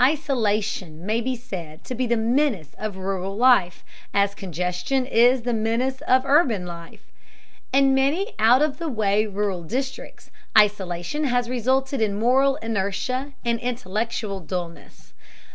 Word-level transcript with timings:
Isolation 0.00 1.04
may 1.04 1.20
be 1.20 1.36
said 1.36 1.84
to 1.84 1.94
be 1.94 2.06
the 2.06 2.16
menace 2.16 2.70
of 2.78 2.96
rural 2.96 3.36
life, 3.36 3.84
as 4.14 4.34
congestion 4.34 5.04
is 5.04 5.42
the 5.42 5.52
menace 5.52 6.00
of 6.08 6.24
urban 6.24 6.64
life. 6.64 7.12
In 7.70 7.92
many 7.94 8.32
out 8.38 8.62
of 8.62 8.78
the 8.78 8.88
way 8.88 9.26
rural 9.26 9.62
districts 9.62 10.30
isolation 10.56 11.24
has 11.24 11.50
resulted 11.50 12.00
in 12.00 12.18
moral 12.18 12.56
inertia 12.62 13.34
and 13.44 13.60
intellectual 13.60 14.40
dullness. 14.40 15.12